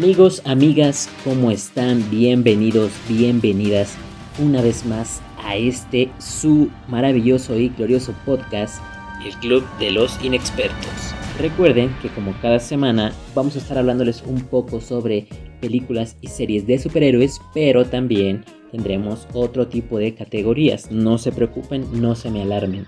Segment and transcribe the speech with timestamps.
[0.00, 2.08] Amigos, amigas, ¿cómo están?
[2.08, 3.98] Bienvenidos, bienvenidas
[4.42, 8.82] una vez más a este su maravilloso y glorioso podcast,
[9.26, 11.14] el Club de los Inexpertos.
[11.38, 15.28] Recuerden que como cada semana vamos a estar hablándoles un poco sobre
[15.60, 20.90] películas y series de superhéroes, pero también tendremos otro tipo de categorías.
[20.90, 22.86] No se preocupen, no se me alarmen.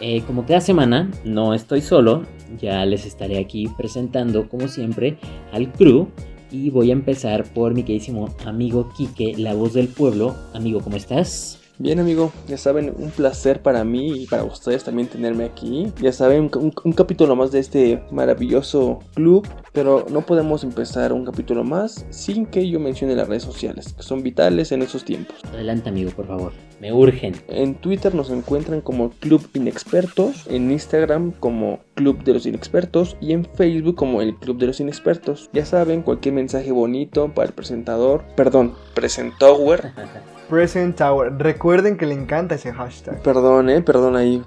[0.00, 2.24] Eh, como cada semana, no estoy solo,
[2.60, 5.18] ya les estaré aquí presentando como siempre
[5.52, 6.08] al crew
[6.50, 10.36] y voy a empezar por mi queridísimo amigo Quique, la voz del pueblo.
[10.54, 11.60] Amigo, ¿cómo estás?
[11.76, 15.92] Bien amigo, ya saben, un placer para mí y para ustedes también tenerme aquí.
[16.00, 21.64] Ya saben, un, capítulo más de este maravilloso club, pero no podemos empezar un capítulo
[21.64, 25.36] más sin que yo mencione las redes sociales, que son vitales en estos tiempos.
[25.52, 26.52] Adelante amigo, por favor,
[26.84, 27.34] me urgen.
[27.48, 33.32] En Twitter nos encuentran como Club Inexpertos, en Instagram como Club de los Inexpertos y
[33.32, 35.48] en Facebook como el Club de los Inexpertos.
[35.54, 39.92] Ya saben, cualquier mensaje bonito para el presentador, perdón, presentower.
[40.54, 41.32] Present Tower.
[41.36, 43.20] Recuerden que le encanta ese hashtag.
[43.22, 44.40] Perdón, eh, perdón ahí.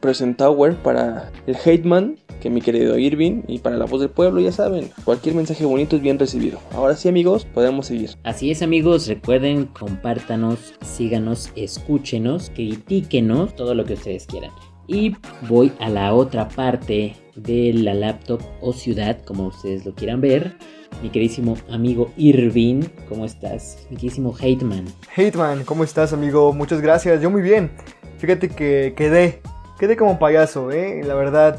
[0.00, 4.40] Present Tower para el Hateman, que mi querido Irving, y para la voz del pueblo,
[4.40, 4.90] ya saben.
[5.04, 6.60] Cualquier mensaje bonito es bien recibido.
[6.72, 8.12] Ahora sí, amigos, podemos seguir.
[8.24, 9.06] Así es, amigos.
[9.06, 14.52] Recuerden, compártanos, síganos, escúchenos, critíquenos, todo lo que ustedes quieran.
[14.86, 15.14] Y
[15.46, 20.56] voy a la otra parte de la laptop o ciudad, como ustedes lo quieran ver
[21.02, 22.82] mi queridísimo amigo Irving.
[23.08, 23.86] ¿Cómo estás?
[23.90, 24.84] Mi queridísimo Hateman.
[25.16, 26.52] Hateman, ¿cómo estás, amigo?
[26.52, 27.20] Muchas gracias.
[27.22, 27.70] Yo muy bien.
[28.18, 29.40] Fíjate que quedé,
[29.78, 31.02] quedé como payaso, ¿eh?
[31.04, 31.58] La verdad,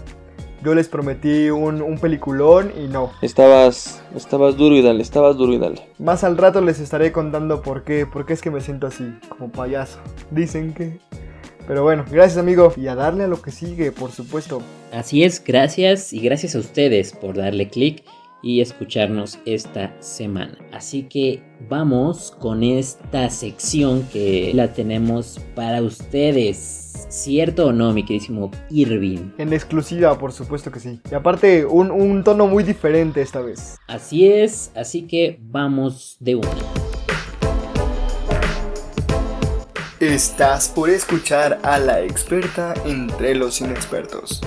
[0.64, 3.12] yo les prometí un, peliculón y no.
[3.23, 5.88] Estabas, estabas duro y dale, estabas duro y dale.
[5.98, 9.12] Más al rato les estaré contando por qué, por qué es que me siento así,
[9.28, 10.00] como payaso.
[10.30, 11.00] Dicen que...
[11.68, 12.73] Pero bueno, gracias amigo.
[12.78, 14.62] Y a darle a lo que sigue, por supuesto.
[14.92, 18.04] Así es, gracias y gracias a ustedes por darle click
[18.42, 20.58] y escucharnos esta semana.
[20.72, 27.08] Así que vamos con esta sección que la tenemos para ustedes.
[27.10, 29.32] ¿Cierto o no, mi queridísimo Irving?
[29.38, 31.00] En exclusiva, por supuesto que sí.
[31.12, 33.78] Y aparte, un, un tono muy diferente esta vez.
[33.88, 36.50] Así es, así que vamos de una.
[40.00, 44.42] Estás por escuchar a la experta entre los inexpertos.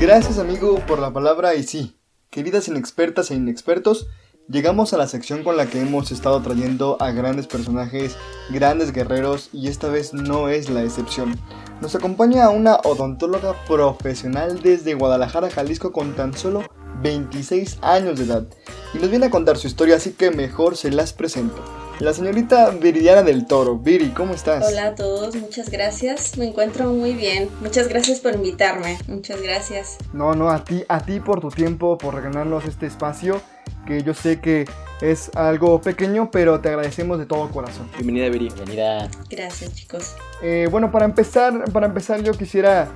[0.00, 1.94] Gracias amigo por la palabra y sí,
[2.30, 4.06] queridas inexpertas e inexpertos,
[4.48, 8.16] llegamos a la sección con la que hemos estado trayendo a grandes personajes,
[8.48, 11.38] grandes guerreros y esta vez no es la excepción.
[11.82, 16.64] Nos acompaña una odontóloga profesional desde Guadalajara, Jalisco con tan solo
[17.02, 18.46] 26 años de edad
[18.94, 21.62] y nos viene a contar su historia así que mejor se las presento
[22.00, 23.76] la señorita Viridiana del Toro.
[23.76, 24.66] Viri, ¿cómo estás?
[24.66, 26.38] Hola a todos, muchas gracias.
[26.38, 27.50] Me encuentro muy bien.
[27.60, 28.98] Muchas gracias por invitarme.
[29.06, 29.98] Muchas gracias.
[30.14, 33.42] No, no, a ti, a ti por tu tiempo, por regalarnos este espacio,
[33.86, 34.66] que yo sé que
[35.02, 37.86] es algo pequeño, pero te agradecemos de todo corazón.
[37.92, 38.48] Bienvenida, Viri.
[38.48, 39.10] Bienvenida.
[39.28, 40.16] Gracias, chicos.
[40.42, 42.88] Eh, bueno, para empezar, para empezar yo quisiera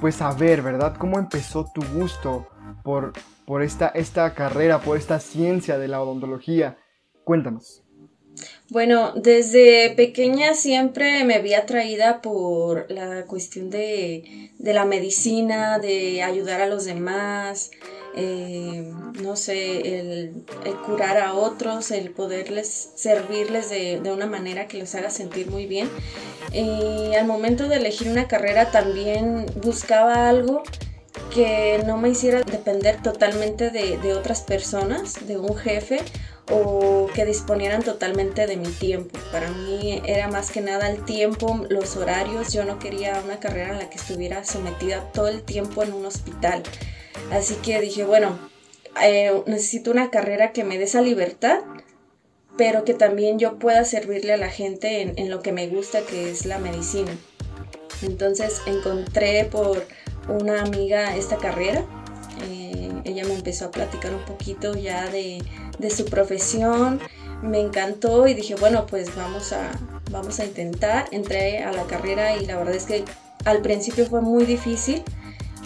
[0.00, 0.96] pues saber, ¿verdad?
[0.96, 2.48] ¿Cómo empezó tu gusto
[2.82, 3.12] por,
[3.44, 6.78] por esta, esta carrera, por esta ciencia de la odontología?
[7.24, 7.82] Cuéntanos.
[8.70, 16.60] Bueno, desde pequeña siempre me había atraída por la cuestión de, la medicina, de ayudar
[16.60, 17.70] a los demás,
[18.14, 20.44] eh, no sé, el,
[20.84, 25.88] curar a otros, el poderles servirles de, una manera que los haga sentir muy bien.
[26.52, 30.62] Y al momento de elegir una carrera también buscaba algo
[31.32, 36.00] que no me hiciera depender totalmente de, de otras personas, de un jefe
[36.50, 39.18] o que disponieran totalmente de mi tiempo.
[39.32, 42.52] Para mí era más que nada el tiempo, los horarios.
[42.52, 46.06] Yo no quería una carrera en la que estuviera sometida todo el tiempo en un
[46.06, 46.62] hospital.
[47.30, 48.38] Así que dije, bueno,
[49.02, 51.60] eh, necesito una carrera que me dé esa libertad,
[52.56, 56.30] pero que también yo pueda servirle a la gente en, lo que me gusta, que
[56.30, 57.10] es la medicina.
[58.02, 59.84] Entonces encontré por
[60.28, 61.84] una amiga esta carrera.
[62.48, 62.77] Eh,
[63.08, 65.42] ella me empezó a platicar un poquito ya de,
[65.90, 67.00] su profesión,
[67.42, 69.70] me encantó y dije, bueno, pues vamos a,
[70.10, 71.06] vamos a intentar.
[71.12, 73.04] Entré a la carrera y la verdad es que
[73.44, 75.02] al principio fue muy difícil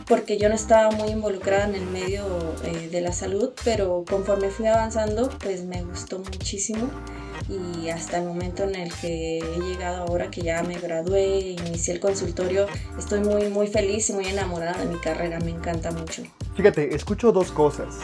[0.06, 2.24] porque yo no estaba muy involucrada en el medio
[2.64, 6.90] eh, de la salud, pero conforme fui avanzando, pues me gustó muchísimo
[7.48, 11.94] y hasta el momento en el que he llegado ahora que ya me gradué, inicié
[11.94, 12.66] el consultorio,
[12.98, 16.22] estoy muy muy feliz y muy enamorada de mi carrera, me encanta mucho.
[16.54, 17.98] Fíjate, escucho dos cosas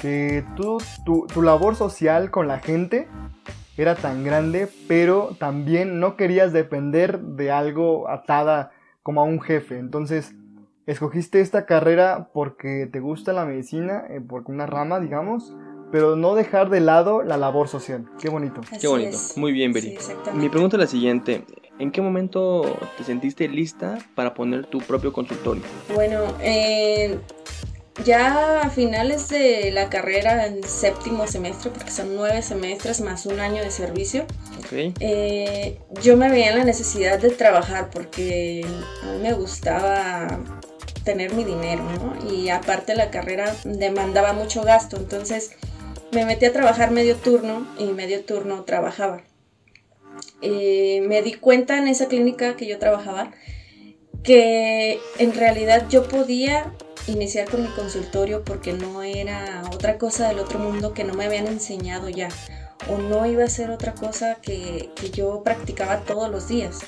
[0.00, 3.08] que tú, tu, labor social con la gente
[3.76, 8.70] era tan grande, pero también no querías depender de algo atada
[9.02, 9.78] como a un jefe.
[9.78, 10.34] Entonces,
[10.86, 15.52] escogiste esta carrera porque te gusta la medicina, eh, porque una rama, digamos,
[15.90, 18.04] pero no dejar de lado la labor social.
[18.20, 18.60] Qué bonito.
[18.60, 19.16] Así Qué bonito.
[19.16, 19.36] es.
[19.36, 19.94] Muy bien, Sí, Beri.
[19.94, 20.40] exactamente.
[20.40, 21.44] Mi pregunta es la siguiente.
[21.78, 25.62] ¿En qué momento te sentiste lista para poner tu propio consultorio?
[25.92, 27.18] Bueno, eh,
[28.04, 33.40] ya a finales de la carrera, en séptimo semestre, porque son nueve semestres más un
[33.40, 34.24] año de servicio,
[34.72, 38.64] eh, yo me veía en la necesidad de trabajar porque
[39.02, 40.40] a mí me gustaba
[41.04, 42.32] tener mi dinero, ¿no?
[42.32, 45.56] Y aparte la carrera demandaba mucho gasto, entonces
[46.12, 49.22] me metí a trabajar medio turno y medio turno trabajaba.
[50.40, 53.32] Eh, me di cuenta en esa clínica que yo trabajaba
[54.22, 56.72] que en realidad yo podía
[57.06, 61.26] iniciar con mi consultorio porque no era otra cosa del otro mundo que no me
[61.26, 62.28] habían enseñado ya
[62.88, 66.80] o no iba a ser otra cosa que, que yo practicaba todos los días,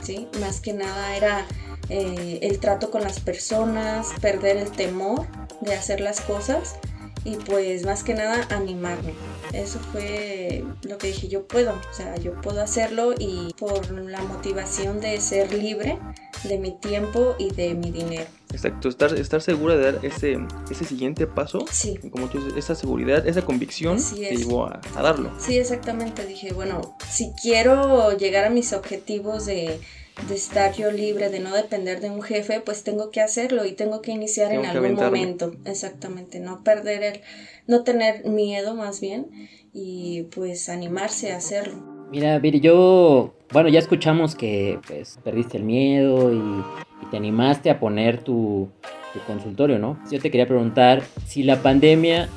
[0.00, 0.28] ¿sí?
[0.40, 1.46] Más que nada era
[1.88, 5.26] eh, el trato con las personas, perder el temor
[5.60, 6.76] de hacer las cosas
[7.24, 9.14] y pues más que nada animarme.
[9.52, 14.22] Eso fue lo que dije, yo puedo, o sea, yo puedo hacerlo y por la
[14.22, 15.98] motivación de ser libre
[16.44, 18.26] de mi tiempo y de mi dinero.
[18.52, 20.38] Exacto, estar, estar segura de dar ese,
[20.70, 24.40] ese siguiente paso, Sí, como tú dices, esa seguridad, esa convicción Así te es.
[24.40, 25.30] llevó a, a darlo.
[25.38, 26.24] sí, exactamente.
[26.26, 29.80] Dije, bueno, si quiero llegar a mis objetivos de,
[30.28, 33.72] de estar yo libre, de no depender de un jefe, pues tengo que hacerlo y
[33.72, 35.18] tengo que iniciar Tengo en que algún aventarme.
[35.20, 35.52] momento.
[35.64, 37.20] Exactamente, no perder el,
[37.66, 39.26] no tener miedo más bien
[39.72, 41.82] y pues animarse a hacerlo.
[42.10, 47.70] Mira, Viri, yo, bueno, ya escuchamos que pues perdiste el miedo y, y te animaste
[47.70, 48.68] a poner tu,
[49.12, 49.98] tu consultorio, ¿no?
[50.10, 52.28] Yo te quería preguntar si la pandemia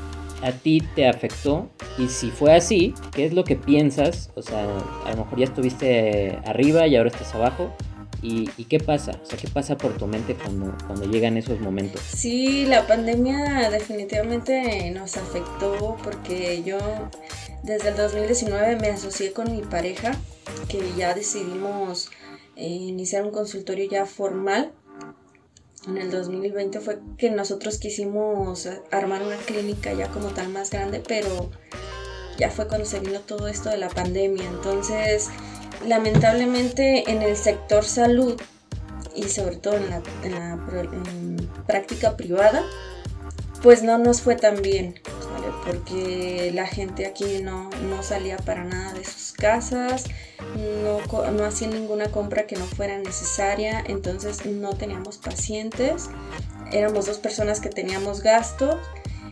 [0.42, 4.30] a ti te afectó y si fue así, ¿qué es lo que piensas?
[4.36, 4.64] O sea,
[5.06, 7.74] a lo mejor ya estuviste arriba y ahora estás abajo.
[8.24, 9.12] ¿Y, qué pasa?
[9.24, 12.02] O sea, ¿qué pasa por tu mente cuando, cuando llegan esos momentos?
[12.02, 16.80] Sí, la pandemia definitivamente nos afectó porque yo
[17.64, 20.16] desde el 2019 me asocié con mi pareja,
[20.68, 22.10] que ya decidimos
[22.56, 24.72] eh, iniciar un consultorio ya formal.
[25.88, 31.02] En el 2020 fue que nosotros quisimos armar una clínica ya como tal más grande,
[31.08, 31.50] pero
[32.38, 34.44] ya fue cuando se vino todo esto de la pandemia.
[34.46, 35.30] Entonces,
[35.86, 38.40] lamentablemente en el sector salud
[39.16, 40.60] y sobre todo en la,
[41.66, 42.64] práctica privada,
[43.64, 44.96] pues no nos fue tan bien.
[45.68, 50.06] Porque la gente aquí no, no salía para nada de sus casas,
[50.56, 56.10] no, no hacían ninguna compra que no fuera necesaria, entonces no teníamos pacientes,
[56.72, 58.78] éramos dos personas que teníamos gastos.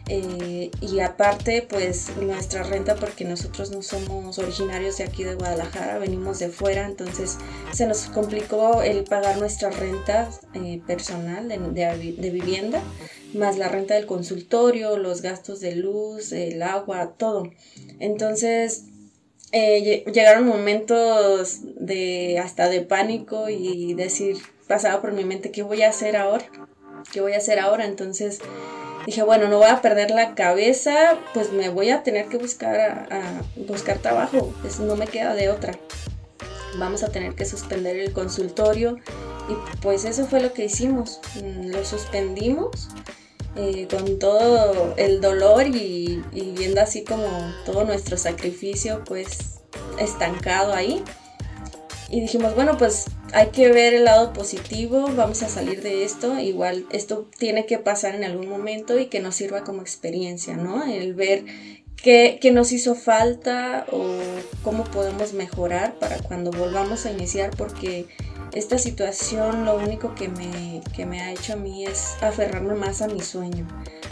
[0.08, 5.98] Eh, y aparte, pues nuestra renta, porque nosotros no somos originarios de aquí de Guadalajara,
[5.98, 7.38] venimos de fuera, entonces
[7.72, 12.82] se nos complicó el pagar nuestra renta eh, personal de, de- de vivienda,
[13.34, 17.50] más la renta del consultorio, los gastos de luz, el agua, todo.
[18.00, 18.84] Entonces
[19.52, 24.38] eh, lle- llegaron momentos de hasta de pánico y decir,
[24.68, 26.46] pasaba por mi mente, ¿qué voy a hacer ahora?
[27.12, 27.86] ¿Qué voy a hacer ahora?
[27.86, 28.40] Entonces
[29.06, 33.08] dije, bueno, no voy a perder la cabeza, pues me voy a tener que buscar,
[33.12, 35.74] a, buscar trabajo, pues no me queda de otra.
[36.78, 38.98] Vamos a tener que suspender el consultorio
[39.48, 42.88] y pues eso fue lo que hicimos, Mm, lo suspendimos
[43.56, 47.28] eh, con todo el dolor y, y viendo así como
[47.66, 49.60] todo nuestro sacrificio pues
[50.00, 51.04] estancado ahí.
[52.10, 56.40] Y dijimos bueno pues hay que ver el lado positivo, vamos a salir de esto,
[56.40, 60.86] igual esto tiene que pasar en algún momento y que nos sirva como experiencia, ¿no?
[60.86, 61.44] El ver
[62.02, 64.06] qué, nos hizo falta o
[64.64, 68.06] cómo podemos mejorar para cuando volvamos a iniciar porque
[68.54, 73.02] esta situación lo único que me, que me ha hecho a mí es aferrarme más
[73.02, 73.68] a mi sueño,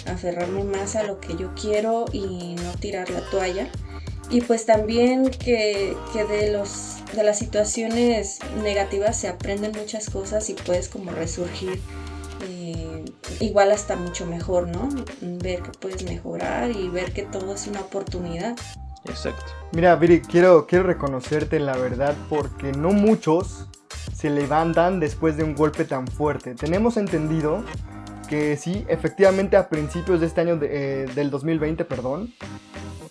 [0.06, 3.72] aferrarme más a lo que yo quiero y no tirar la toalla.
[4.30, 10.50] Y pues también que, que de, los, de las situaciones negativas se aprenden muchas cosas
[10.50, 11.80] y puedes como resurgir
[12.48, 13.06] eh,
[13.40, 14.90] igual hasta mucho mejor, ¿no?
[15.22, 18.56] Ver que puedes mejorar y ver que todo es una oportunidad.
[19.06, 19.44] Exacto.
[19.74, 23.68] Mira, Viri, quiero, quiero reconocerte la verdad porque no muchos
[24.16, 26.56] se levantan después de un golpe tan fuerte.
[26.56, 27.64] Tenemos entendido
[28.30, 32.34] que sí, efectivamente a principios de este año, de- eh, del 2020, perdón,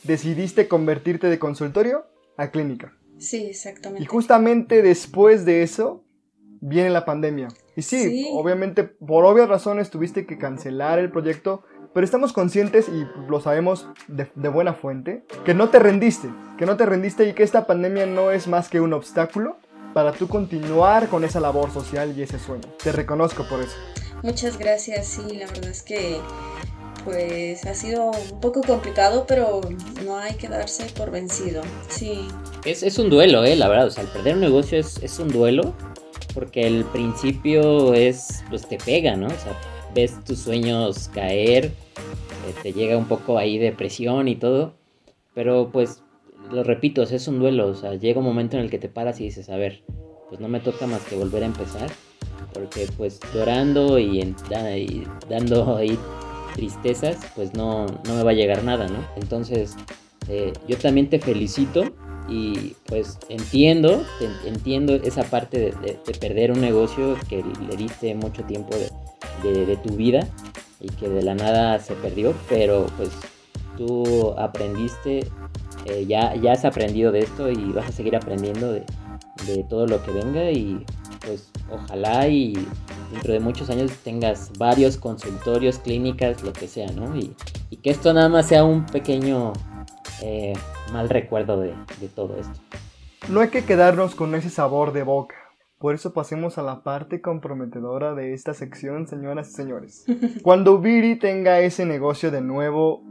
[0.04, 2.06] decidiste convertirte de consultorio
[2.36, 2.92] a clínica.
[3.18, 4.02] Sí, exactamente.
[4.02, 6.04] Y justamente después de eso
[6.60, 7.48] viene la pandemia.
[7.76, 8.28] Y sí, Sí.
[8.32, 11.62] obviamente por obvias razones tuviste que cancelar el proyecto,
[11.94, 16.28] pero estamos conscientes y lo sabemos de, de buena fuente, que no te rendiste,
[16.58, 19.56] que no te rendiste y que esta pandemia no es más que un obstáculo
[19.92, 22.64] para tú continuar con esa labor social y ese sueño.
[22.82, 23.76] Te reconozco por eso.
[24.22, 26.18] Muchas gracias, sí, la verdad es que
[27.04, 29.60] pues ha sido un poco complicado, pero
[30.04, 31.62] no hay que darse por vencido.
[31.88, 32.28] Sí.
[32.64, 33.56] Es, es un duelo, ¿eh?
[33.56, 35.74] La verdad, o sea, el perder un negocio es, es un duelo,
[36.34, 39.26] porque el principio es, pues te pega, ¿no?
[39.26, 39.58] O sea,
[39.94, 41.72] ves tus sueños caer, eh,
[42.62, 44.74] te llega un poco ahí depresión y todo,
[45.34, 46.02] pero pues,
[46.50, 49.20] lo repito, es un duelo, o sea, llega un momento en el que te paras
[49.20, 49.82] y dices, a ver,
[50.28, 51.90] pues no me toca más que volver a empezar,
[52.54, 54.36] porque pues llorando y, en-
[54.76, 55.98] y dando ahí
[56.54, 59.04] tristezas, pues no, no me va a llegar nada, ¿no?
[59.16, 59.74] Entonces,
[60.28, 61.92] eh, yo también te felicito
[62.28, 64.04] y pues entiendo,
[64.46, 68.76] entiendo esa parte de, de- de perder un negocio que le diste mucho tiempo
[69.42, 70.28] de, de- tu vida
[70.80, 73.10] y que de la nada se perdió, pero pues
[73.76, 75.26] tú aprendiste,
[75.86, 78.84] eh, ya, ya has aprendido de esto y vas a seguir aprendiendo de
[79.68, 80.84] todo lo que venga y
[81.26, 82.54] pues ojalá y
[83.12, 87.16] dentro de muchos años tengas varios consultorios, clínicas, lo que sea, ¿no?
[87.16, 87.34] Y,
[87.70, 89.52] y que esto nada más sea un pequeño
[90.22, 90.52] eh,
[90.92, 92.60] mal recuerdo de, de todo esto.
[93.28, 95.36] No hay que quedarnos con ese sabor de boca.
[95.78, 100.04] Por eso pasemos a la parte comprometedora de esta sección, señoras y señores.
[100.42, 103.02] Cuando Viri tenga ese negocio de nuevo,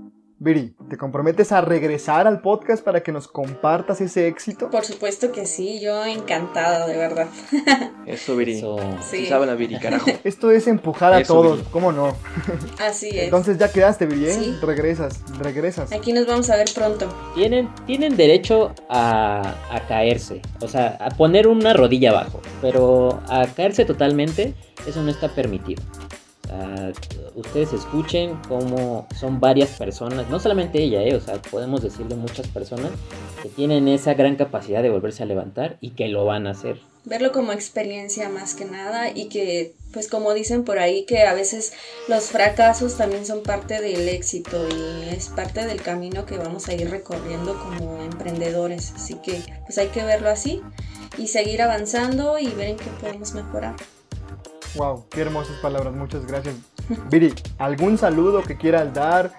[0.44, 4.72] Viri, ¿te comprometes a regresar al podcast para que nos compartas ese éxito?
[4.72, 7.28] Por supuesto que sí, yo encantada, de verdad.
[8.08, 8.58] Eso, Viri.
[8.58, 9.18] Eso, Sí.
[9.18, 10.10] Sí, saben a Viri, carajo.
[10.24, 11.70] Esto es empujar a Eso, todos, Viri.
[11.70, 12.16] ¿cómo no?
[12.80, 13.26] así es.
[13.26, 14.34] Entonces ya quedaste, Viri, ¿eh?
[14.34, 14.56] Sí.
[14.64, 15.92] Regresas, regresas.
[15.92, 17.08] Aquí nos vamos a ver pronto.
[17.36, 23.46] tienen, tienen derecho a, a caerse, o sea, a poner una rodilla abajo, pero a
[23.46, 24.56] caerse totalmente,
[24.88, 25.84] eso no está permitido.
[26.52, 26.92] Sea,
[27.36, 32.48] ustedes escuchen cómo son varias personas, no solamente ella, eh, o sea, podemos decirle muchas
[32.48, 32.92] personas
[33.42, 36.80] que tienen esa gran capacidad de volverse a levantar y que lo van a hacer.
[37.06, 41.34] Verlo como experiencia más que nada y que, pues como dicen por ahí, que a
[41.34, 41.72] veces
[42.10, 46.74] los fracasos también son parte del éxito y es parte del camino que vamos a
[46.74, 48.92] ir recorriendo como emprendedores.
[48.94, 50.62] Así que, pues hay que verlo así
[51.18, 53.76] y seguir avanzando y ver en qué podemos mejorar.
[54.76, 56.56] Wow, qué hermosas palabras, muchas gracias.
[57.10, 59.32] Viri, ¿algún saludo que quieras dar?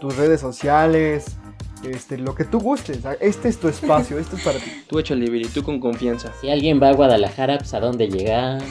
[0.00, 1.24] Tus redes sociales,
[1.84, 2.98] este, lo que tú gustes.
[3.20, 4.84] Este es tu espacio, esto es para ti.
[4.88, 6.32] Tú échale, Viri, tú con confianza.
[6.40, 8.62] Si alguien va a Guadalajara, pues a dónde llegar.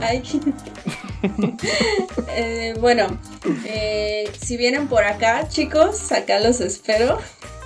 [0.00, 0.22] Ay.
[2.30, 3.18] Eh, bueno,
[3.64, 7.18] eh, si vienen por acá, chicos, acá los espero.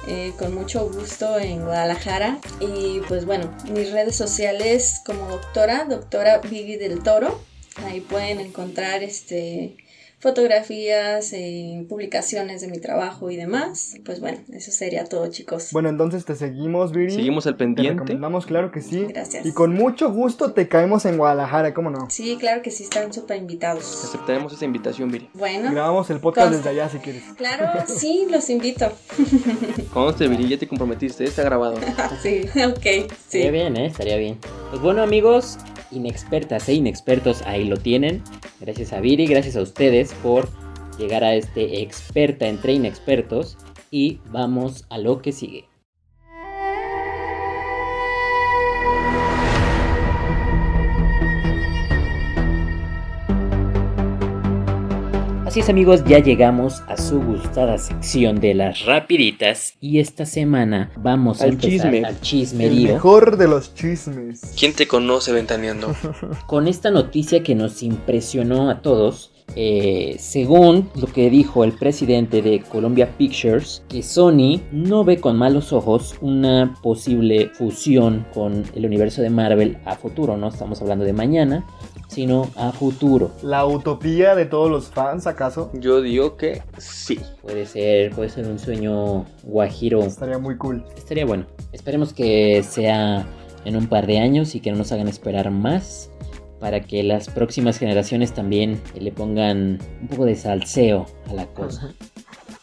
[0.09, 2.39] eh, con mucho gusto en Guadalajara.
[2.61, 7.39] Y pues bueno, mis redes sociales como doctora, doctora Vivi del Toro.
[7.77, 9.77] Ahí pueden encontrar este
[10.19, 13.97] fotografías, eh, publicaciones de mi trabajo y demás.
[14.05, 15.71] Pues bueno, eso sería todo, chicos.
[15.73, 17.11] Bueno, entonces te seguimos, Viri.
[17.13, 17.95] Seguimos al Te pendiente.
[17.95, 19.05] recomendamos, claro que sí.
[19.09, 19.45] Gracias.
[19.45, 22.09] Y con mucho gusto te caemos en Guadalajara, ¿cómo no?
[22.09, 24.05] Sí, claro que sí, están súper invitados.
[24.05, 25.29] Aceptaremos esa invitación, Viri.
[25.35, 27.25] Bueno, Grabamos el podcast desde allá si quieres.
[27.37, 28.93] claro, sí, los invito.
[29.93, 31.75] Conste, Viri, ya te comprometiste, está grabado.
[32.23, 33.51] Sí, ok, Estaría sí.
[33.51, 33.87] bien, ¿eh?
[33.87, 34.39] Estaría bien.
[34.71, 35.59] Pues bueno, amigos,
[35.93, 38.23] inexpertas e inexpertos, ahí lo tienen.
[38.61, 40.49] Gracias a Viri, gracias a ustedes por
[40.99, 43.57] llegar a este experta entre inexpertos.
[43.91, 45.72] Y vamos a lo que sigue.
[55.53, 60.91] Así es amigos, ya llegamos a su gustada sección de las rapiditas y esta semana
[60.97, 62.05] vamos a Al empezar chisme.
[62.07, 62.93] al El chismerío.
[62.95, 64.41] mejor de los chismes.
[64.59, 65.95] ¿Quién te conoce ventaneando?
[66.47, 69.29] con esta noticia que nos impresionó a todos.
[69.55, 75.37] eh, según lo que dijo el presidente de Columbia Pictures, que Sony no ve con
[75.37, 81.05] malos ojos una posible fusión con el universo de Marvel a futuro, no estamos hablando
[81.05, 81.67] de mañana,
[82.13, 83.31] sino a futuro.
[83.43, 85.71] La utopía de todos los fans, ¿acaso?
[85.75, 87.19] Yo digo que sí.
[87.41, 90.03] Puede ser, puede ser un sueño guajiro.
[90.03, 90.85] Estaría muy cool.
[90.97, 91.47] Estaría bueno.
[91.73, 93.27] Esperemos que sea
[93.65, 96.11] en un par de años y que no nos hagan esperar más
[96.61, 101.93] para que las próximas generaciones también le pongan un poco de salseo a la cosa.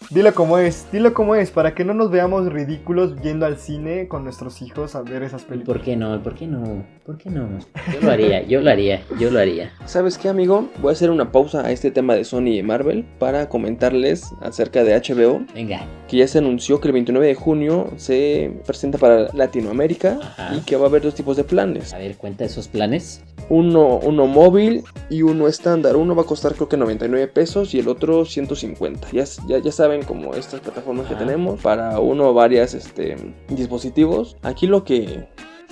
[0.09, 4.07] Dilo como es, dilo como es, para que no nos veamos ridículos yendo al cine
[4.07, 5.77] con nuestros hijos a ver esas ¿Y películas.
[5.77, 6.23] por qué no?
[6.23, 6.83] ¿Por qué no?
[7.05, 7.47] ¿Por qué no?
[7.93, 9.71] Yo lo haría, yo lo haría, yo lo haría.
[9.85, 10.67] ¿Sabes qué, amigo?
[10.81, 14.83] Voy a hacer una pausa a este tema de Sony y Marvel para comentarles acerca
[14.83, 19.27] de HBO, Venga, que ya se anunció que el 29 de junio se presenta para
[19.33, 20.55] Latinoamérica Ajá.
[20.55, 21.93] y que va a haber dos tipos de planes.
[21.93, 23.21] a ver, cuenta esos planes.
[23.49, 25.95] Uno, uno móvil y uno estándar.
[25.95, 29.07] Uno va a costar creo que 99 pesos y el otro 150.
[29.11, 33.15] Ya, ya, ya saben como estas plataformas que tenemos para uno o varias este,
[33.50, 34.38] dispositivos.
[34.41, 35.27] Aquí lo que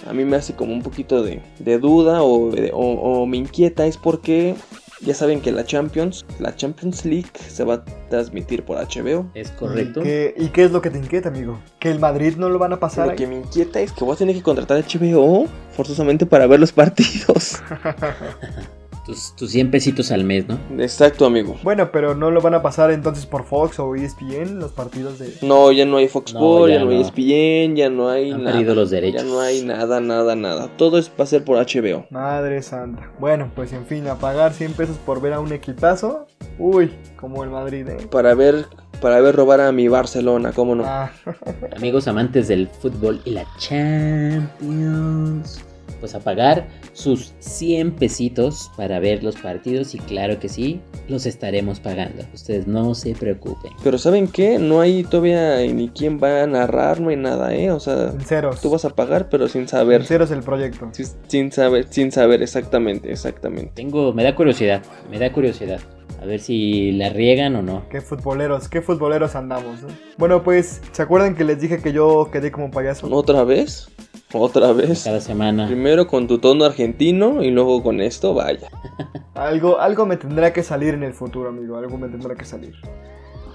[0.08, 2.78] a mí me hace como un poquito de, de duda o, de- o-
[3.22, 4.56] o me inquieta es porque
[5.00, 9.30] Ya saben que la Champions, la Champions League se va a transmitir por HBO.
[9.36, 10.00] Es correcto.
[10.00, 11.60] ¿Y qué, y qué es lo que te inquieta, amigo?
[11.80, 13.06] ¿Que el Madrid no lo van a pasar?
[13.06, 13.16] Lo ahí?
[13.18, 16.72] que me inquieta es que voy a tener que contratar HBO forzosamente para ver los
[16.72, 17.60] partidos.
[19.08, 20.60] Tus, tus 100 pesitos al mes, ¿no?
[20.80, 21.56] Exacto, amigo.
[21.64, 25.34] Bueno, pero no lo van a pasar entonces por Fox o ESPN los partidos de...
[25.42, 27.02] No, ya no hay Fox No, Sports, ya, ya no hay.
[27.02, 28.52] ESPN, ya no hay Han nada.
[28.58, 29.24] perdido los derechos.
[29.24, 30.70] Ya no hay nada, nada, nada.
[30.78, 32.06] Todo es, va a ser por HBO.
[32.10, 33.10] Madre santa.
[33.18, 36.28] Bueno, pues en fin, a pagar 100 pesos por ver a un equipazo.
[36.60, 38.08] Uy, como el Madrid, ¿eh?
[38.12, 38.66] Para ver,
[39.02, 40.84] para ver robar a mi Barcelona, ¿cómo no?
[40.86, 41.12] Ah,
[41.78, 45.64] Amigos amantes del fútbol y la Champions.
[46.00, 51.26] Pues a pagar sus 100 pesitos para ver los partidos y claro que sí, los
[51.26, 52.24] estaremos pagando.
[52.34, 53.72] Ustedes no se preocupen.
[53.84, 54.60] Pero ¿saben qué?
[54.60, 57.72] No hay todavía ni quién va a narrar, no hay nada, ¿eh?
[57.72, 58.62] O sea, en ceros.
[58.62, 60.06] tú vas a pagar, pero sin saber.
[60.06, 60.90] ceros el proyecto.
[61.28, 63.72] Sin saber, sin saber exactamente, exactamente.
[63.76, 65.80] Tengo, me da curiosidad, me da curiosidad.
[66.22, 67.84] A ver si la riegan o no.
[67.90, 69.88] Qué futboleros, qué futboleros andamos, ¿no?
[70.18, 73.08] Bueno, pues, ¿se acuerdan que les dije que yo quedé como payaso?
[73.12, 73.90] ¿Otra vez?
[74.34, 75.04] ¿Otra vez?
[75.04, 75.68] Cada semana.
[75.68, 78.70] Primero con tu tono argentino y luego con esto, vaya.
[79.36, 81.78] Algo, algo me tendrá que salir en el futuro, amigo.
[81.78, 82.74] Algo me tendrá que salir.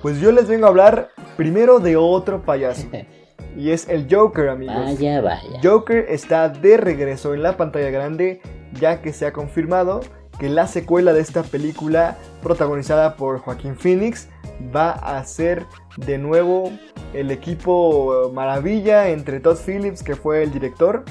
[0.00, 2.88] Pues yo les vengo a hablar primero de otro payaso.
[3.54, 4.74] Y es el Joker, amigos.
[4.74, 5.60] Vaya, vaya.
[5.62, 8.40] Joker está de regreso en la pantalla grande,
[8.80, 10.00] ya que se ha confirmado
[10.42, 14.26] que la secuela de esta película, protagonizada por Joaquín Phoenix,
[14.74, 16.72] va a ser de nuevo
[17.14, 21.04] el equipo maravilla entre Todd Phillips, que fue el director,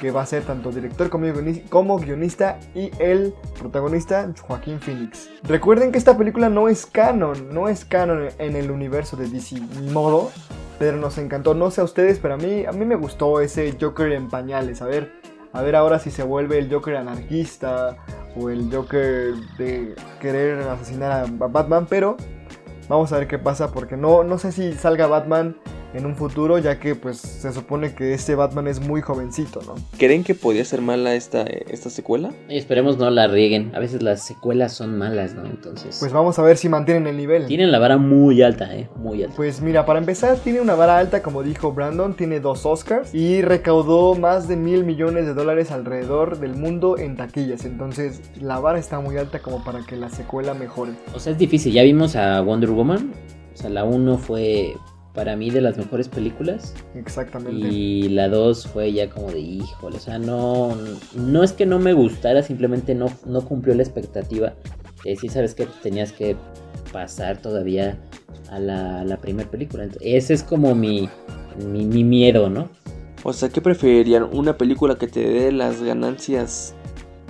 [0.00, 5.28] que va a ser tanto director como guioni- como guionista, y el protagonista, Joaquín Phoenix.
[5.42, 9.60] Recuerden que esta película no es canon, no es canon en el universo de DC,
[9.92, 10.30] modo,
[10.78, 11.52] pero nos encantó.
[11.52, 14.80] No sé a ustedes, pero a mí, a mí me gustó ese Joker en pañales.
[14.80, 15.12] A ver,
[15.52, 17.98] a ver ahora si se vuelve el Joker anarquista
[18.36, 22.16] o el Joker de querer asesinar a Batman, pero
[22.88, 25.56] vamos a ver qué pasa porque no, no sé si salga Batman
[25.94, 29.74] en un futuro, ya que pues se supone que este Batman es muy jovencito, ¿no?
[29.98, 32.32] ¿Creen que podía ser mala esta, esta secuela?
[32.48, 33.74] Y esperemos no la rieguen.
[33.74, 35.44] A veces las secuelas son malas, ¿no?
[35.44, 35.96] Entonces.
[36.00, 37.46] Pues vamos a ver si mantienen el nivel.
[37.46, 38.88] tienen la vara muy alta, ¿eh?
[38.96, 39.36] Muy alta.
[39.36, 43.42] Pues mira, para empezar tiene una vara alta, como dijo Brandon, tiene dos Oscars y
[43.42, 47.64] recaudó más de mil millones de dólares alrededor del mundo en taquillas.
[47.64, 50.92] Entonces la vara está muy alta como para que la secuela mejore.
[51.14, 51.72] O sea, es difícil.
[51.72, 53.12] Ya vimos a Wonder Woman.
[53.52, 54.74] O sea, la 1 fue
[55.14, 56.74] para mí de las mejores películas.
[56.94, 57.68] Exactamente.
[57.68, 59.96] Y la 2 fue ya como de híjole.
[59.96, 60.76] O sea, no,
[61.14, 64.54] no es que no me gustara, simplemente no, no cumplió la expectativa.
[65.02, 66.36] Que sí, sabes que tenías que
[66.92, 67.98] pasar todavía
[68.50, 69.84] a la, a la primera película.
[69.84, 71.08] Entonces, ese es como mi,
[71.66, 72.68] mi, mi miedo, ¿no?
[73.22, 74.28] O sea, ¿qué preferirían?
[74.32, 76.74] ¿Una película que te dé las ganancias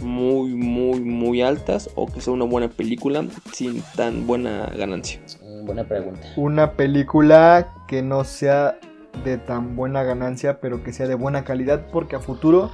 [0.03, 5.21] muy, muy, muy altas o que sea una buena película sin tan buena ganancia?
[5.63, 6.21] Buena pregunta.
[6.37, 8.79] Una película que no sea
[9.25, 12.71] de tan buena ganancia, pero que sea de buena calidad, porque a futuro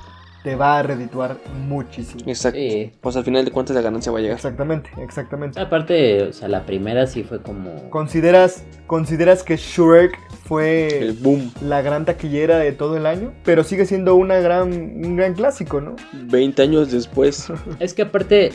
[0.47, 2.23] te va a redituar muchísimo.
[2.25, 2.57] Exacto.
[2.61, 2.93] Sí.
[3.01, 4.37] Pues al final de cuentas la ganancia va a llegar.
[4.37, 5.59] Exactamente, exactamente.
[5.59, 7.91] Aparte, o sea, la primera sí fue como...
[7.91, 11.51] ¿Consideras, ¿Consideras que Shrek fue El boom.
[11.63, 13.33] la gran taquillera de todo el año?
[13.45, 15.97] Pero sigue siendo una gran, un gran clásico, ¿no?
[16.13, 17.49] 20 años después.
[17.81, 18.53] Es que aparte,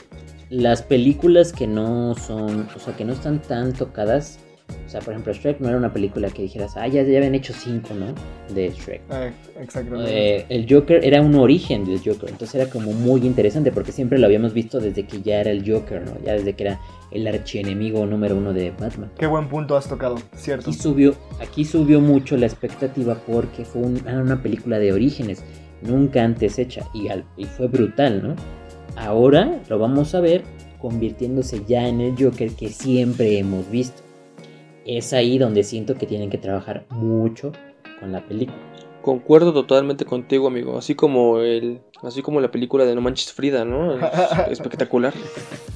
[0.51, 4.37] las películas que no son, o sea, que no están tan tocadas,
[4.85, 7.35] o sea, por ejemplo, Shrek no era una película que dijeras, ah, ya, ya habían
[7.35, 8.13] hecho cinco, ¿no?
[8.53, 9.01] De Shrek.
[9.09, 10.37] Ah, exactamente.
[10.39, 14.19] Eh, el Joker era un origen del Joker, entonces era como muy interesante porque siempre
[14.19, 16.13] lo habíamos visto desde que ya era el Joker, ¿no?
[16.25, 16.79] Ya desde que era
[17.11, 19.09] el archienemigo número uno de Batman.
[19.17, 20.69] Qué buen punto has tocado, ¿cierto?
[20.69, 25.43] Aquí subió, aquí subió mucho la expectativa porque fue un- era una película de orígenes,
[25.81, 28.35] nunca antes hecha, y, al- y fue brutal, ¿no?
[28.95, 30.43] Ahora lo vamos a ver
[30.79, 34.01] convirtiéndose ya en el Joker que siempre hemos visto.
[34.85, 37.51] Es ahí donde siento que tienen que trabajar mucho
[37.99, 38.57] con la película.
[39.01, 40.77] Concuerdo totalmente contigo, amigo.
[40.77, 43.95] Así como el, así como la película de No Manches Frida, ¿no?
[43.95, 44.01] Es
[44.49, 45.13] espectacular.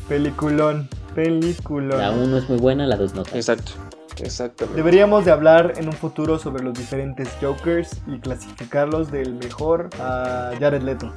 [0.07, 1.99] Peliculón, peliculón.
[1.99, 3.21] La 1 es muy buena, la 2 no.
[3.33, 3.71] Exacto.
[4.23, 4.77] Exactamente.
[4.77, 10.51] Deberíamos de hablar en un futuro sobre los diferentes Jokers y clasificarlos del mejor a
[10.59, 11.11] Jared Leto.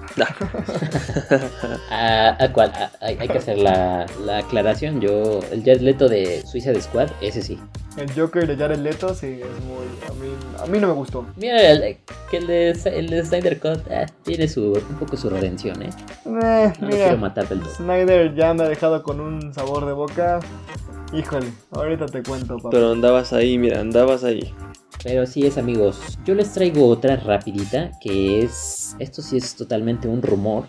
[1.90, 2.72] ¿A, a cuál?
[2.74, 5.00] A- hay, hay que hacer la, la aclaración.
[5.00, 7.58] Yo, el Jared Leto de Suiza de Squad, ese sí.
[7.96, 9.84] El Joker de Jared Leto, sí, es muy...
[10.08, 10.32] A mí,
[10.62, 11.26] a mí no me gustó.
[11.37, 11.96] Mira, el,
[12.30, 15.90] que el de, el de Snyder Cut ah, tiene su, un poco su redención, ¿eh?
[16.24, 17.64] Eh, No mira, quiero matar del.
[17.66, 20.38] Snyder ya me ha dejado con un sabor de boca.
[21.12, 22.71] Híjole, ahorita te cuento, papá.
[22.71, 24.53] Pero andabas ahí, mira, andabas ahí.
[25.03, 25.99] Pero sí es, amigos.
[26.25, 28.94] Yo les traigo otra rapidita que es...
[28.99, 30.66] Esto sí es totalmente un rumor.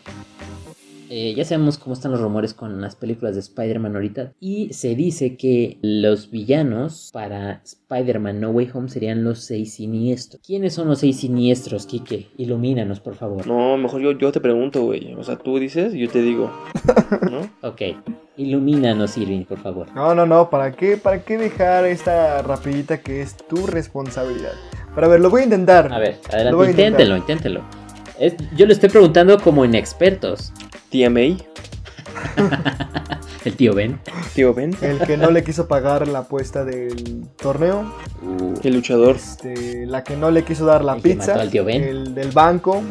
[1.10, 4.32] eh, ya sabemos cómo están los rumores con las películas de Spider-Man ahorita.
[4.40, 10.42] Y se dice que los villanos para Spider-Man No Way Home serían los seis siniestros.
[10.46, 12.30] ¿Quiénes son los seis siniestros, Kike?
[12.38, 13.46] Ilumínanos, por favor.
[13.46, 15.16] No, mejor yo, yo te pregunto, güey.
[15.16, 16.50] O sea, tú dices y yo te digo.
[17.30, 17.50] ¿No?
[17.68, 17.82] Ok.
[18.40, 19.88] Ilumínanos, Irving, por favor.
[19.94, 24.54] No, no, no, ¿para qué, ¿para qué dejar esta rapidita que es tu responsabilidad?
[24.96, 25.92] Para ver, lo voy a intentar.
[25.92, 27.62] A ver, a adelante, inténtelo, inténtelo.
[28.18, 30.54] Es- yo lo estoy preguntando como inexpertos.
[30.90, 31.38] Tía May,
[33.46, 34.00] El tío Ben.
[34.34, 39.16] tío Ben, El que no le quiso pagar la apuesta del torneo, Uh, el luchador.
[39.18, 41.84] este, la que no le quiso dar la El que pizza, mató al tío Ben.
[41.84, 42.82] el del banco,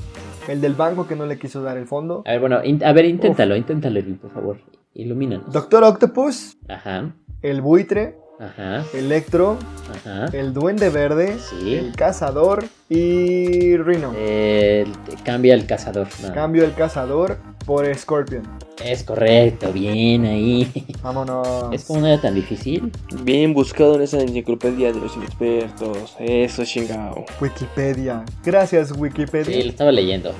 [0.47, 3.05] el del banco que no le quiso dar el fondo, A ver, bueno, a ver,
[3.07, 4.59] inténtalo, inténtalo, Irving, por favor.
[5.03, 5.53] Ilumínanos.
[5.53, 9.57] Doctor Octopus, Ajá, el buitre, ajá, Electro,
[9.95, 10.27] ajá.
[10.37, 11.75] el duende verde, Sí.
[11.77, 14.13] el cazador y Rhino.
[14.17, 14.85] Eh,
[15.25, 16.09] cambia el cazador.
[16.23, 16.35] no.
[16.35, 18.43] Cambio el cazador por Scorpion.
[18.85, 20.69] Es correcto, bien ahí.
[21.03, 21.73] Vámonos.
[21.73, 22.91] Es como no era tan difícil.
[23.23, 26.17] Bien buscado en esa enciclopedia de los inexpertos.
[26.19, 27.25] Eso, chingao.
[27.41, 28.25] Wikipedia.
[28.45, 29.63] Gracias, Sí, Wikipedia.
[29.65, 30.33] lo estaba leyendo.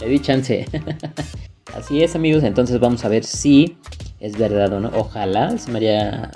[0.00, 0.66] Le di chance.
[1.76, 2.42] Así es, amigos.
[2.44, 3.76] Entonces vamos a ver si
[4.24, 4.90] es verdad o no.
[4.94, 6.30] Ojalá se me haría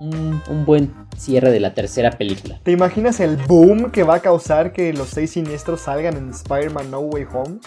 [0.00, 2.58] un, un buen cierre de la tercera película.
[2.62, 6.90] ¿Te imaginas el boom que va a causar que los seis siniestros salgan en Spider-Man
[6.90, 7.58] No Way Home?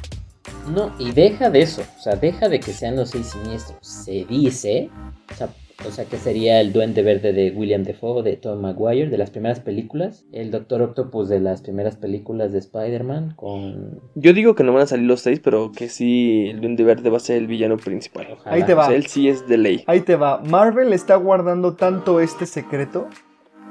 [0.74, 1.84] No, y deja de eso.
[2.00, 3.78] O sea, deja de que sean los seis siniestros.
[3.82, 4.90] Se dice.
[5.32, 5.50] O sea,
[5.88, 9.30] o sea, que sería el Duende Verde de William Defoe, de Tom Maguire, de las
[9.32, 10.26] primeras películas.
[10.32, 13.34] El Doctor Octopus de las primeras películas de Spider-Man.
[13.36, 14.02] Con.
[14.16, 17.10] Yo digo que no van a salir los seis, pero que sí, el Duende Verde
[17.10, 18.28] va a ser el villano principal.
[18.34, 18.56] Ojalá.
[18.56, 18.88] Ahí te O va.
[18.88, 19.84] sea, él sí es de ley.
[19.88, 20.40] Ahí te va.
[20.44, 23.08] Marvel está guardando tanto este secreto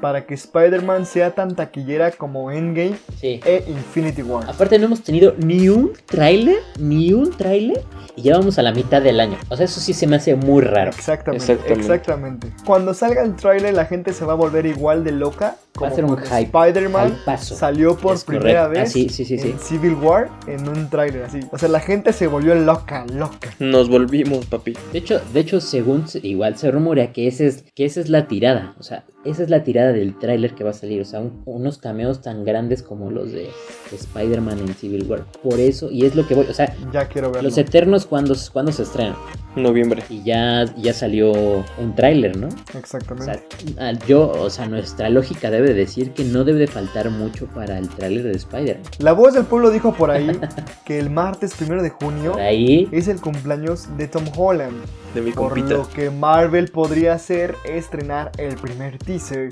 [0.01, 3.39] para que Spider-Man sea tan taquillera como Endgame Sí.
[3.45, 4.49] e Infinity War.
[4.49, 7.81] Aparte no hemos tenido ni un tráiler, ni un tráiler
[8.15, 9.37] y ya vamos a la mitad del año.
[9.49, 10.89] O sea, eso sí se me hace muy raro.
[10.91, 11.81] Exactamente, Exactamente.
[11.81, 12.47] exactamente.
[12.65, 15.91] Cuando salga el tráiler la gente se va a volver igual de loca Va a
[15.91, 18.79] ser un hype, Spider-Man salió por Es primera correcto.
[18.79, 19.51] Ah, vez sí, sí, sí, sí.
[19.51, 21.39] en Civil War en un tráiler así.
[21.51, 23.49] O sea, la gente se volvió loca, loca.
[23.59, 24.73] Nos volvimos, papi.
[24.91, 28.09] De hecho, de hecho, según se- igual se rumorea que ese es, que esa es
[28.09, 28.75] la tirada.
[28.79, 31.01] O sea, esa es la tirada del tráiler que va a salir.
[31.01, 33.49] O sea, un- unos cameos tan grandes como los de,
[33.91, 35.25] de Spider-Man en Civil War.
[35.43, 36.45] Por eso, y es lo que voy.
[36.49, 37.49] O sea, Ya quiero verlo.
[37.49, 39.15] los Eternos cuando, cuando se estrenan.
[39.55, 40.03] Noviembre.
[40.09, 42.47] Y ya, ya salió un tráiler, ¿no?
[42.73, 43.33] O Exactamente.
[43.33, 47.47] sea, ah, yo, o sea, nuestra lógica debe decir que no debe de faltar mucho
[47.47, 48.83] para el tráiler de Spider-Man.
[48.99, 50.39] La voz del pueblo dijo por ahí
[50.85, 54.75] que el martes primero de junio ahí, es el cumpleaños de Tom Holland.
[55.13, 55.75] De mi Por compita.
[55.75, 59.49] lo que Marvel podría hacer es estrenar el primer teaser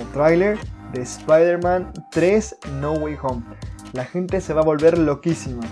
[0.12, 0.58] tráiler
[0.92, 3.42] de Spider-Man 3 No Way Home.
[3.92, 5.62] La gente se va a volver loquísima.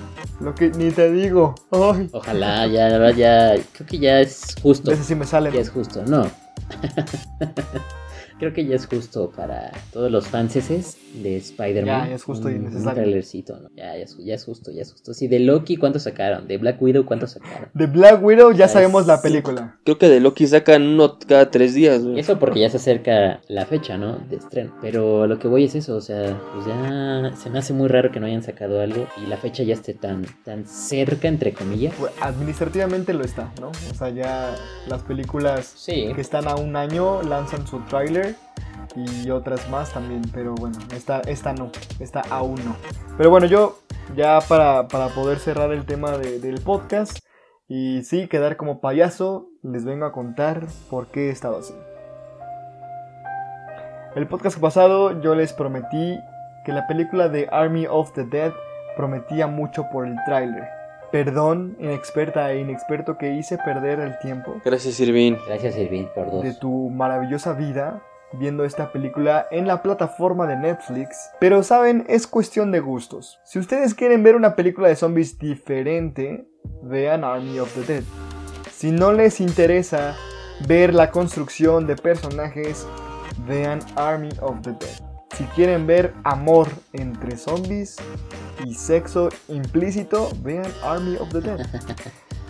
[0.41, 1.55] Lo que ni te digo.
[1.71, 4.93] Ay, ojalá, ya, ya, creo que ya es justo.
[4.93, 5.51] ese sí me sale.
[5.53, 6.27] Ya es justo, no.
[8.43, 12.03] Creo que ya es justo para todos los fanses de Spider-Man.
[12.03, 12.89] Ya, ya es justo y necesario.
[12.89, 13.69] Un trailercito, ¿no?
[13.77, 15.15] Ya, ya, es, ya es justo, ya es justo.
[15.15, 16.49] Sí, de Loki, ¿cuánto sacaron?
[16.49, 17.69] De Black Widow, ¿cuánto sacaron?
[17.73, 19.79] De Black Widow ya Ya sabemos la película.
[19.85, 22.19] Creo que de Loki sacan uno cada tres días, güey.
[22.19, 24.17] Eso porque ya se acerca la fecha, ¿no?
[24.29, 24.75] De estreno.
[24.83, 28.11] Pero lo que voy es eso, o sea, pues ya se me hace muy raro
[28.11, 31.95] que no hayan sacado algo y la fecha ya esté tan, tan cerca, entre comillas.
[31.97, 33.69] Pues, administrativamente lo está, ¿no?
[33.69, 34.57] O sea, ya
[34.89, 36.11] las películas Sí.
[36.13, 38.32] que están a un año lanzan su tráiler
[38.97, 42.77] y otras más también, pero bueno, esta, esta no, esta aún no.
[43.17, 43.79] Pero bueno, yo
[44.17, 47.19] ya para, para poder cerrar el tema de- del podcast
[47.69, 51.75] y sí, quedar como payaso, les vengo a contar por qué he estado así.
[54.15, 56.19] El podcast pasado yo les prometí
[56.67, 58.53] que la película de Army of the Dead
[58.97, 60.65] prometía mucho por el tráiler.
[61.11, 65.37] Perdón, inexperta e inexperto que hice perder el tiempo Gracias, Irving.
[65.47, 66.43] Gracias, Irving, por dos.
[66.43, 68.03] de tu maravillosa vida
[68.35, 71.31] viendo esta película en la plataforma de Netflix.
[71.41, 73.41] Pero saben, es cuestión de gustos.
[73.45, 76.47] Si ustedes quieren ver una película de zombies diferente,
[76.83, 78.05] vean Army of the Dead.
[78.71, 80.17] Si no les interesa
[80.67, 82.87] ver la construcción de personajes,
[83.47, 85.01] vean Army of the Dead.
[85.37, 87.97] Si quieren ver amor entre zombies
[88.65, 91.67] y sexo implícito, vean Army of the Dead.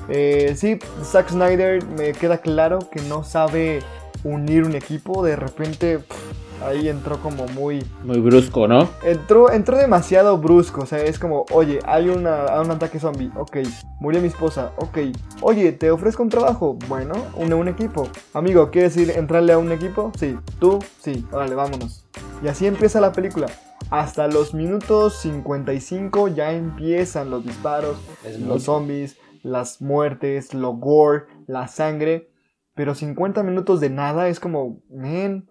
[0.09, 3.79] Eh, sí, Zack Snyder me queda claro que no sabe
[4.25, 5.25] unir un equipo.
[5.25, 7.85] De repente pff, ahí entró como muy...
[8.05, 8.89] Muy brusco, ¿no?
[9.05, 10.83] Entró, entró demasiado brusco.
[10.83, 13.31] O sea, es como, oye, hay una, hay un ataque zombie.
[13.37, 13.59] Ok,
[14.01, 14.73] murió mi esposa.
[14.77, 14.99] Ok,
[15.41, 16.79] oye, te ofrezco un trabajo.
[16.89, 18.09] Bueno, une un equipo.
[18.35, 20.13] Amigo, ¿quieres ir entrarle a un equipo?
[20.19, 22.05] Sí, tú, sí, órale, vámonos.
[22.43, 23.47] Y así empieza la película.
[23.91, 31.25] Hasta los minutos 55 ya empiezan los disparos, Es los zombies, las muertes, lo gore,
[31.47, 32.31] la sangre,
[32.75, 35.49] pero 50 minutos de nada es como, man.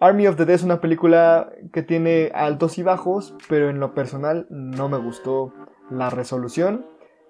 [0.00, 3.94] Army of the Dead es una película que tiene altos y bajos, pero en lo
[3.94, 5.54] personal no me gustó
[5.90, 6.84] la resolución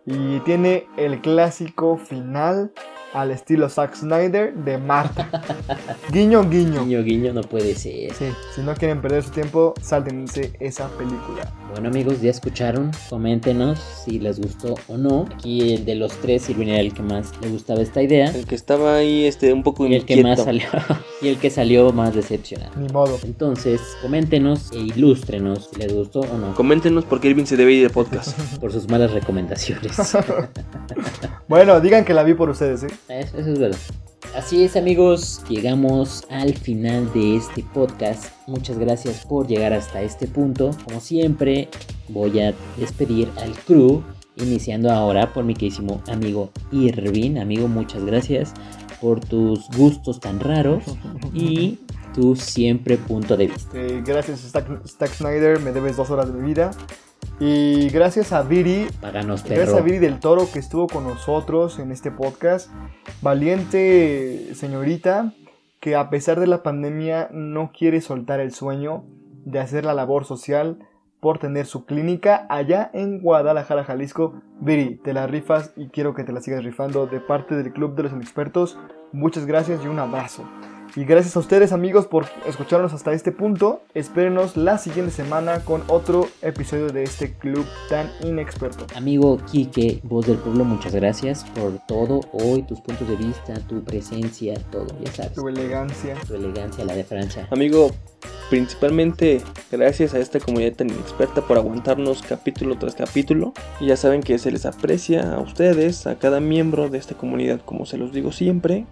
[0.07, 2.73] y tiene el clásico final
[3.14, 5.29] al estilo Zack Snyder de Marta.
[6.12, 6.85] guiño, guiño.
[6.85, 8.12] Guiño, guiño, no puede ser.
[8.12, 11.50] Sí, si no quieren perder su tiempo, sáltense esa película.
[11.70, 15.27] Bueno amigos, ya escucharon, coméntenos si les gustó o no.
[15.35, 18.27] Aquí el de los tres, Silvin era el que más le gustaba esta idea.
[18.35, 20.29] El que estaba ahí este, un poco Y el que inquieto.
[20.29, 20.66] más salió,
[21.22, 22.72] y el que salió más decepcionado.
[22.77, 23.18] Ni modo.
[23.22, 27.83] Entonces, coméntenos e ilústrenos si les gustó o no, Coméntenos porque Irving se debe ir
[27.83, 28.37] de podcast.
[28.61, 29.96] por sus malas recomendaciones.
[31.48, 32.88] Bueno, digan que la vi por ustedes, ¿eh?
[33.08, 33.78] Eso, eso es verdad.
[34.34, 38.32] Así es amigos, llegamos al final de este podcast.
[38.48, 40.70] Muchas gracias por llegar hasta este punto.
[40.84, 41.68] Como siempre,
[42.08, 44.02] voy a despedir al crew,
[44.36, 47.38] iniciando ahora por mi querísimo amigo Irvin.
[47.38, 48.54] Amigo, muchas gracias
[49.00, 50.82] por tus gustos tan raros
[51.32, 51.78] y
[52.12, 53.78] tu siempre punto de vista.
[53.78, 56.72] Eh, gracias Zack, Zack Snyder, me debes dos horas de mi vida.
[57.40, 61.92] Y gracias a Viri, Páganos, gracias a Viri del Toro que estuvo con nosotros en
[61.92, 62.70] este podcast.
[63.22, 65.32] Valiente señorita
[65.80, 69.04] que a pesar de la pandemia no quiere soltar el sueño
[69.44, 70.78] de hacer la labor social
[71.20, 74.42] por tener su clínica allá en Guadalajara, Jalisco.
[74.60, 77.94] Viri, te la rifas y quiero que te la sigas rifando de parte del Club
[77.94, 78.78] de los Inexpertos.
[79.12, 80.44] Muchas gracias y un abrazo.
[80.97, 83.83] Y gracias a ustedes amigos por escucharnos hasta este punto.
[83.94, 88.87] Espérenos la siguiente semana con otro episodio de este club tan inexperto.
[88.94, 93.83] Amigo Quique, voz del pueblo, muchas gracias por todo hoy, tus puntos de vista, tu
[93.83, 95.33] presencia, todo, ya sabes.
[95.33, 96.14] Tu elegancia.
[96.29, 97.49] Tu elegancia, la de Francia.
[97.51, 97.90] Amigo,
[98.49, 99.42] principalmente
[99.73, 103.53] gracias a esta comunidad tan inexperta por aguantarnos capítulo tras capítulo.
[103.81, 107.61] Y ya saben que se les aprecia a ustedes, a cada miembro de esta comunidad,
[107.64, 108.87] como se los digo siempre.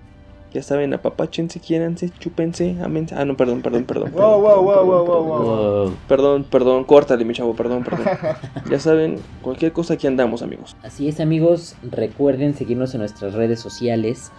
[0.53, 3.15] Ya saben, apapáchense, quiéranse, chúpense, amense.
[3.15, 4.13] Ah, no, perdón, perdón, perdón.
[4.13, 5.85] Wow, perdón, wow, wow, perdón, wow, perdón, wow, wow.
[5.85, 5.97] Wow.
[6.09, 8.07] Perdón, perdón, córtale, mi chavo, perdón, perdón.
[8.71, 10.77] Ya saben, cualquier cosa aquí andamos, amigos.
[10.83, 14.31] Así es amigos, recuerden seguirnos en nuestras redes sociales,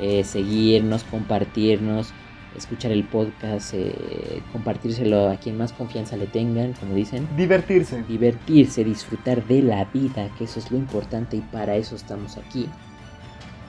[0.00, 2.12] eh, seguirnos, compartirnos,
[2.56, 7.28] escuchar el podcast, eh, compartírselo a quien más confianza le tengan, como dicen.
[7.36, 8.02] Divertirse.
[8.08, 12.68] Divertirse, disfrutar de la vida, que eso es lo importante y para eso estamos aquí.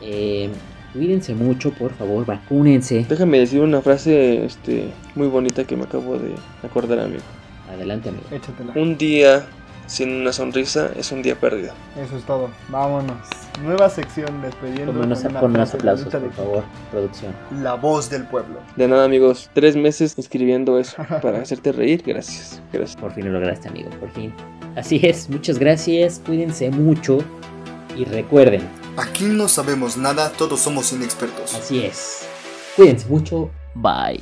[0.02, 0.50] Eh,
[0.94, 3.06] cuídense mucho, por favor, vacúnense.
[3.10, 7.22] Déjame decir una frase este, muy bonita que me acabo de acordar, amigo.
[7.74, 8.24] Adelante amigo.
[8.32, 8.74] Échatela.
[8.76, 9.46] Un día
[9.88, 11.74] sin una sonrisa es un día perdido.
[12.02, 12.50] Eso es todo.
[12.70, 13.18] Vámonos.
[13.64, 14.92] Nueva sección despidiendo.
[14.92, 17.34] Unos, con unos frase aplausos, de- por favor, producción.
[17.62, 18.60] La voz del pueblo.
[18.76, 19.50] De nada, amigos.
[19.54, 22.04] Tres meses escribiendo eso para hacerte reír.
[22.06, 22.62] Gracias.
[22.72, 23.00] Gracias.
[23.00, 24.34] Por fin lo lograste, amigo, por fin.
[24.76, 27.20] Así es, muchas gracias, cuídense mucho
[27.96, 28.62] y recuerden,
[28.96, 31.56] Aquí no sabemos nada, todos somos inexpertos.
[31.56, 32.28] así es.
[32.76, 34.22] Cuídense mucho, bye.